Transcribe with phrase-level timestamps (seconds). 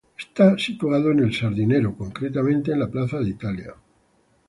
[0.17, 3.75] Está ubicado en El Sardinero, concretamente en la plaza de Italia.